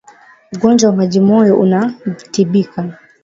Ugonjwa 0.53 0.89
wa 0.89 0.95
majimoyo 0.95 1.57
unatibika 1.59 2.97